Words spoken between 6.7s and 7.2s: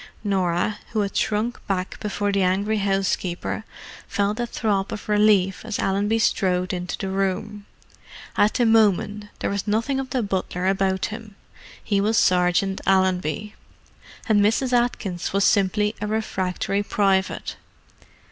into the